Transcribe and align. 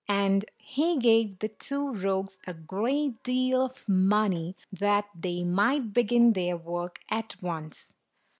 And 0.09 0.45
he 0.57 0.97
gave 0.97 1.37
the 1.37 1.47
two 1.47 1.93
rogues 1.93 2.39
a 2.47 2.55
great 2.55 3.21
deal 3.21 3.61
of 3.63 3.87
money, 3.87 4.55
that 4.73 5.05
they 5.13 5.43
might 5.43 5.93
begin 5.93 6.33
their 6.33 6.57
work 6.57 6.97
at 7.09 7.39
once. 7.39 7.93